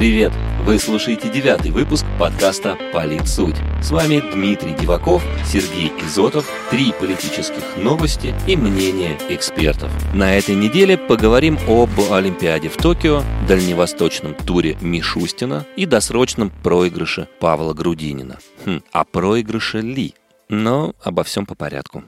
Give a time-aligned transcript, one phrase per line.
[0.00, 0.32] Привет!
[0.64, 3.56] Вы слушаете девятый выпуск подкаста «Политсуть».
[3.82, 9.90] С вами Дмитрий Диваков, Сергей Изотов, три политических новости и мнения экспертов.
[10.14, 17.74] На этой неделе поговорим об Олимпиаде в Токио, дальневосточном туре Мишустина и досрочном проигрыше Павла
[17.74, 18.38] Грудинина.
[18.64, 20.14] Хм, а проигрыше ли?
[20.48, 22.04] Но обо всем по порядку.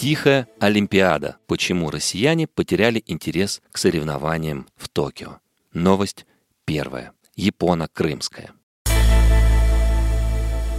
[0.00, 1.36] Тихая Олимпиада.
[1.46, 5.40] Почему россияне потеряли интерес к соревнованиям в Токио?
[5.74, 6.24] Новость
[6.64, 7.12] первая.
[7.36, 8.52] Японо-крымская.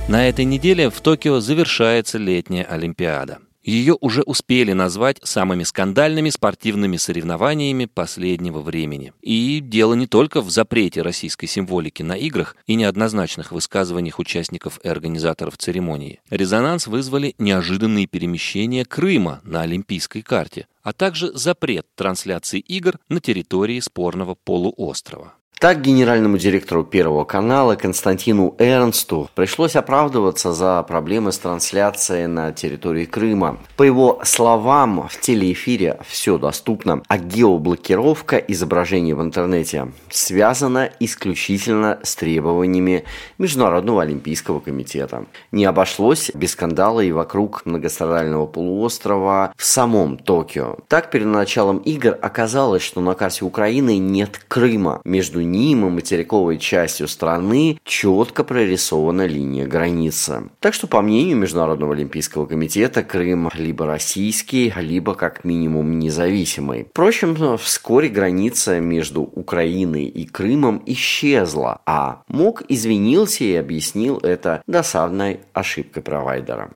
[0.08, 3.38] На этой неделе в Токио завершается летняя Олимпиада.
[3.64, 9.14] Ее уже успели назвать самыми скандальными спортивными соревнованиями последнего времени.
[9.22, 14.88] И дело не только в запрете российской символики на играх и неоднозначных высказываниях участников и
[14.88, 16.22] организаторов церемонии.
[16.30, 23.80] Резонанс вызвали неожиданные перемещения Крыма на олимпийской карте, а также запрет трансляции игр на территории
[23.80, 25.34] спорного полуострова.
[25.62, 33.06] Так генеральному директору Первого канала Константину Эрнсту пришлось оправдываться за проблемы с трансляцией на территории
[33.06, 33.60] Крыма.
[33.78, 42.16] По его словам, в телеэфире все доступно, а геоблокировка изображений в интернете связана исключительно с
[42.16, 43.04] требованиями
[43.38, 45.28] Международного олимпийского комитета.
[45.52, 50.78] Не обошлось без скандала и вокруг многострадального полуострова в самом Токио.
[50.88, 55.02] Так, перед началом игр оказалось, что на карте Украины нет Крыма.
[55.06, 60.50] Между ним и материковой частью страны четко прорисована линия границы.
[60.60, 66.88] Так что, по мнению Международного олимпийского комитета, Крым либо российский, либо как минимум независимый.
[66.92, 75.42] Впрочем, вскоре граница между Украиной и Крымом исчезла, а МОК извинился и объяснил это досадной
[75.54, 76.72] ошибкой провайдера.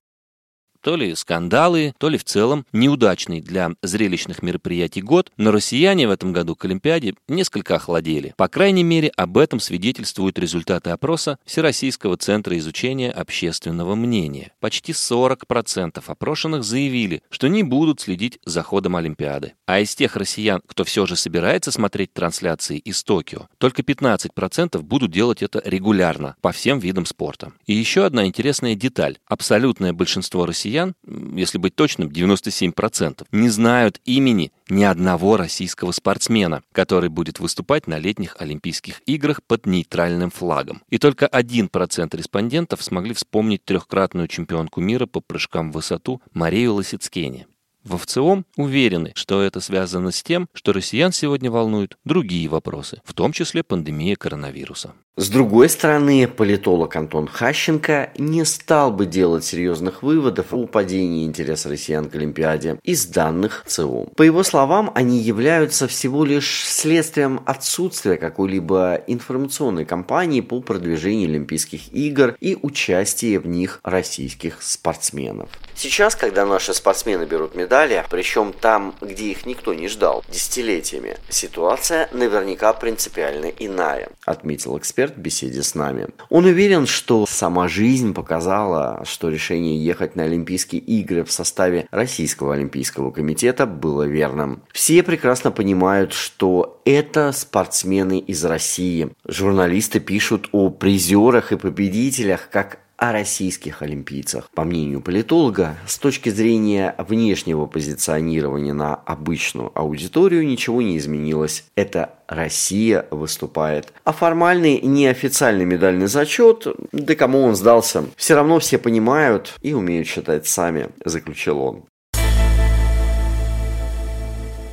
[0.85, 6.11] То ли скандалы, то ли в целом неудачный для зрелищных мероприятий год, но россияне в
[6.11, 8.35] этом году к Олимпиаде несколько охладели.
[8.37, 14.51] По крайней мере, об этом свидетельствуют результаты опроса Всероссийского центра изучения общественного мнения.
[14.59, 19.53] Почти 40% опрошенных заявили, что не будут следить за ходом Олимпиады.
[19.65, 25.09] А из тех россиян, кто все же собирается смотреть трансляции из Токио, только 15% будут
[25.09, 27.53] делать это регулярно, по всем видам спорта.
[27.65, 29.17] И еще одна интересная деталь.
[29.25, 30.95] Абсолютное большинство россиян россиян,
[31.35, 37.97] если быть точным, 97%, не знают имени ни одного российского спортсмена, который будет выступать на
[37.97, 40.81] летних Олимпийских играх под нейтральным флагом.
[40.89, 47.47] И только 1% респондентов смогли вспомнить трехкратную чемпионку мира по прыжкам в высоту Марию Лосицкени.
[47.85, 53.13] В ВЦИОМ уверены, что это связано с тем, что россиян сегодня волнуют другие вопросы, в
[53.13, 54.93] том числе пандемия коронавируса.
[55.17, 61.69] С другой стороны, политолог Антон Хащенко не стал бы делать серьезных выводов о падении интереса
[61.69, 64.09] россиян к Олимпиаде из данных ЦИОМ.
[64.17, 71.93] По его словам, они являются всего лишь следствием отсутствия какой-либо информационной кампании по продвижению Олимпийских
[71.93, 75.49] игр и участия в них российских спортсменов.
[75.75, 82.07] Сейчас, когда наши спортсмены берут медали, причем там, где их никто не ждал, десятилетиями, ситуация
[82.13, 86.07] наверняка принципиально иная, отметил эксперт в беседе с нами.
[86.29, 92.53] Он уверен, что сама жизнь показала, что решение ехать на Олимпийские игры в составе Российского
[92.53, 94.63] Олимпийского комитета было верным.
[94.71, 99.09] Все прекрасно понимают, что это спортсмены из России.
[99.27, 104.49] Журналисты пишут о призерах и победителях как о российских олимпийцах.
[104.51, 111.65] По мнению политолога, с точки зрения внешнего позиционирования на обычную аудиторию ничего не изменилось.
[111.75, 113.93] Это Россия выступает.
[114.03, 120.07] А формальный неофициальный медальный зачет, да кому он сдался, все равно все понимают и умеют
[120.07, 121.83] считать сами, заключил он.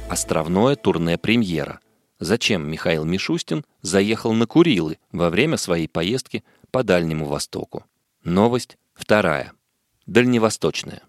[0.08, 1.80] Островное турне премьера.
[2.20, 7.84] Зачем Михаил Мишустин заехал на Курилы во время своей поездки по Дальнему Востоку?
[8.24, 9.52] Новость вторая.
[10.06, 11.02] Дальневосточная.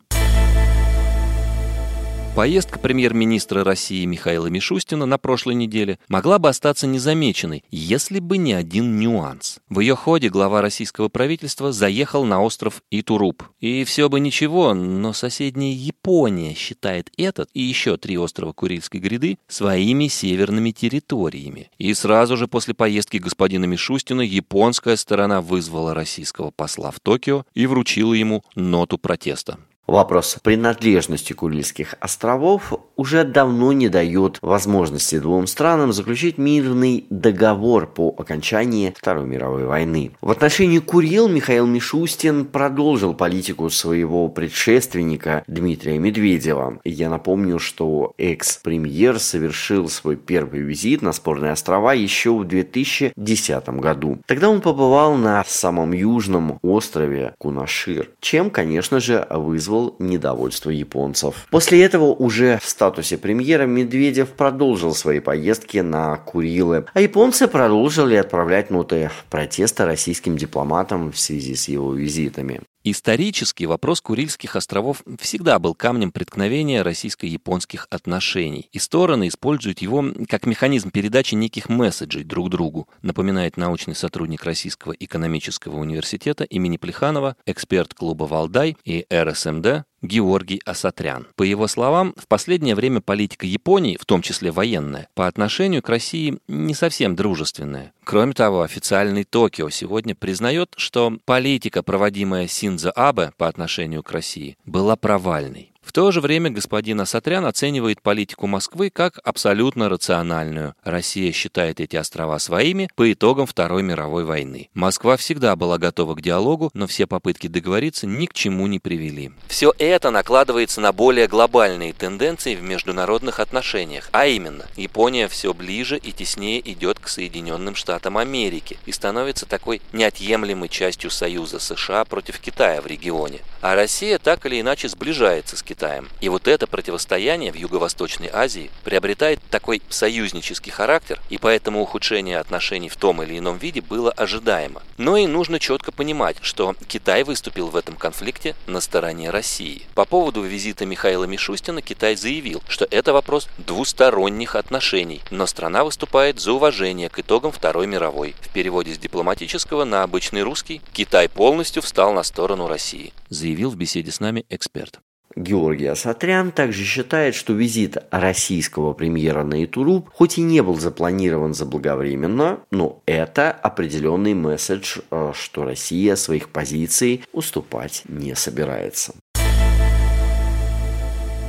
[2.36, 8.54] Поездка премьер-министра России Михаила Мишустина на прошлой неделе могла бы остаться незамеченной, если бы не
[8.54, 9.60] один нюанс.
[9.70, 13.44] В ее ходе глава российского правительства заехал на остров Итуруп.
[13.60, 19.38] И все бы ничего, но соседняя Япония считает этот и еще три острова Курильской гряды
[19.48, 21.70] своими северными территориями.
[21.78, 27.68] И сразу же после поездки господина Мишустина японская сторона вызвала российского посла в Токио и
[27.68, 29.60] вручила ему ноту протеста.
[29.86, 38.16] Вопрос принадлежности Курильских островов уже давно не дает возможности двум странам заключить мирный договор по
[38.18, 40.12] окончании Второй мировой войны.
[40.22, 46.80] В отношении Курил Михаил Мишустин продолжил политику своего предшественника Дмитрия Медведева.
[46.86, 54.20] Я напомню, что экс-премьер совершил свой первый визит на спорные острова еще в 2010 году.
[54.28, 61.48] Тогда он побывал на самом южном острове Кунашир, чем, конечно же, вызвал вызвал недовольство японцев.
[61.50, 68.16] После этого уже в статусе премьера Медведев продолжил свои поездки на Курилы, а японцы продолжили
[68.16, 72.62] отправлять ноты протеста российским дипломатам в связи с его визитами.
[72.86, 80.46] Исторически вопрос Курильских островов всегда был камнем преткновения российско-японских отношений, и стороны используют его как
[80.46, 87.94] механизм передачи неких месседжей друг другу, напоминает научный сотрудник Российского экономического университета имени Плеханова, эксперт
[87.94, 91.28] клуба «Валдай» и РСМД Георгий Асатрян.
[91.36, 95.90] По его словам, в последнее время политика Японии, в том числе военная, по отношению к
[95.90, 97.94] России не совсем дружественная.
[98.04, 104.58] Кроме того, официальный Токио сегодня признает, что политика, проводимая Синзо Абе по отношению к России,
[104.66, 105.73] была провальной.
[105.84, 110.76] В то же время господин Асатрян оценивает политику Москвы как абсолютно рациональную.
[110.84, 114.70] Россия считает эти острова своими по итогам Второй мировой войны.
[114.74, 119.34] Москва всегда была готова к диалогу, но все попытки договориться ни к чему не привели.
[119.48, 125.98] Все это накладывается на более глобальные тенденции в международных отношениях, а именно, Япония все ближе
[125.98, 132.40] и теснее идет к Соединенным Штатам Америки и становится такой неотъемлемой частью союза США против
[132.40, 133.42] Китая в регионе.
[133.62, 136.08] А Россия так или иначе сближается с Китаем Китаем.
[136.22, 142.90] И вот это противостояние в Юго-Восточной Азии приобретает такой союзнический характер, и поэтому ухудшение отношений
[142.90, 144.84] в том или ином виде было ожидаемо.
[145.00, 149.88] Но и нужно четко понимать, что Китай выступил в этом конфликте на стороне России.
[149.96, 156.40] По поводу визита Михаила Мишустина Китай заявил, что это вопрос двусторонних отношений, но страна выступает
[156.40, 158.36] за уважение к итогам Второй мировой.
[158.42, 163.76] В переводе с дипломатического на обычный русский Китай полностью встал на сторону России, заявил в
[163.76, 165.00] беседе с нами эксперт.
[165.36, 171.54] Георгий Асатрян также считает, что визит российского премьера на Итуруп хоть и не был запланирован
[171.54, 179.14] заблаговременно, но это определенный месседж, э, что Россия своих позиций уступать не собирается.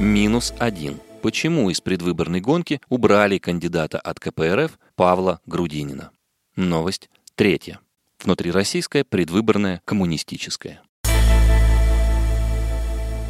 [0.01, 0.99] Минус один.
[1.23, 6.11] Почему из предвыборной гонки убрали кандидата от КПРФ Павла Грудинина?
[6.57, 7.81] Новость третья.
[8.23, 10.83] Внутрироссийская предвыборная коммунистическая.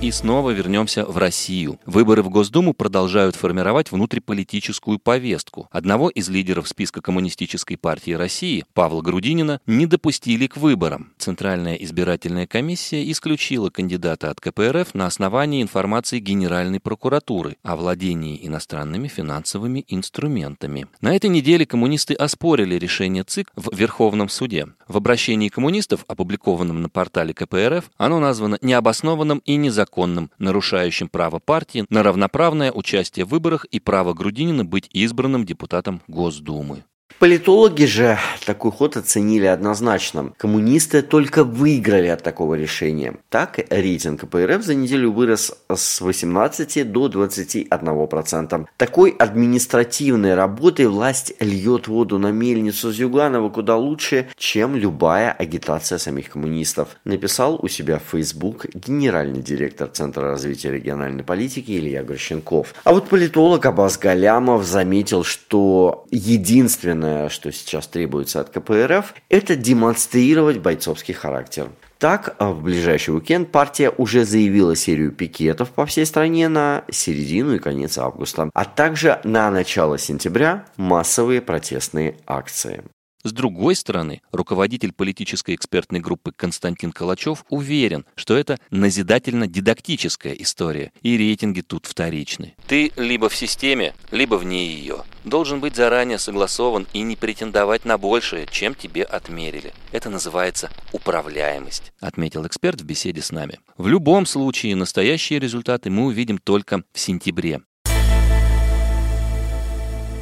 [0.04, 1.80] И снова вернемся в Россию.
[1.86, 5.66] Выборы в Госдуму продолжают формировать внутриполитическую повестку.
[5.70, 11.14] Одного из лидеров списка Коммунистической партии России, Павла Грудинина, не допустили к выборам.
[11.16, 19.08] Центральная избирательная комиссия исключила кандидата от КПРФ на основании информации Генеральной прокуратуры о владении иностранными
[19.08, 20.86] финансовыми инструментами.
[21.00, 24.66] На этой неделе коммунисты оспорили решение ЦИК в Верховном суде.
[24.88, 31.86] В обращении коммунистов, опубликованном на портале КПРФ, оно названо необоснованным и незаконным нарушающим право партии
[31.88, 36.84] на равноправное участие в выборах и право Грудинина быть избранным депутатом Госдумы.
[37.24, 40.34] Политологи же такой ход оценили однозначно.
[40.36, 43.14] Коммунисты только выиграли от такого решения.
[43.30, 48.66] Так, рейтинг КПРФ за неделю вырос с 18 до 21%.
[48.76, 56.28] Такой административной работой власть льет воду на мельницу Зюганова куда лучше, чем любая агитация самих
[56.28, 56.88] коммунистов.
[57.06, 62.74] Написал у себя в Facebook генеральный директор Центра развития региональной политики Илья Грощенков.
[62.84, 70.58] А вот политолог Абаз Галямов заметил, что единственное, что сейчас требуется от КПРФ, это демонстрировать
[70.58, 71.68] бойцовский характер.
[71.98, 77.58] Так, в ближайший уикенд партия уже заявила серию пикетов по всей стране на середину и
[77.58, 82.82] конец августа, а также на начало сентября массовые протестные акции.
[83.24, 91.16] С другой стороны, руководитель политической экспертной группы Константин Калачев уверен, что это назидательно-дидактическая история, и
[91.16, 92.54] рейтинги тут вторичны.
[92.68, 95.04] Ты либо в системе, либо вне ее.
[95.24, 99.72] Должен быть заранее согласован и не претендовать на большее, чем тебе отмерили.
[99.90, 103.58] Это называется управляемость, отметил эксперт в беседе с нами.
[103.78, 107.62] В любом случае, настоящие результаты мы увидим только в сентябре.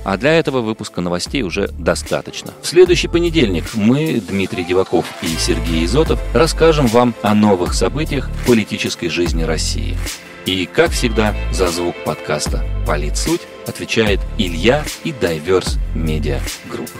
[0.04, 2.52] А для этого выпуска новостей уже достаточно.
[2.62, 8.46] В следующий понедельник мы, Дмитрий Диваков и Сергей Изотов, расскажем вам о новых событиях в
[8.46, 9.96] политической жизни России.
[10.44, 16.90] И, как всегда, за звук подкаста «Политсуть» отвечает Илья и Divers Media Group.